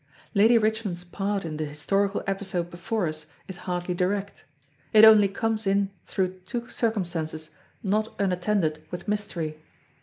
[0.33, 4.43] Lady Richmond's part in the historical episode before us is hardly direct.
[4.93, 7.51] It only comes in through two circumstances
[7.83, 9.59] not unattended with mystery.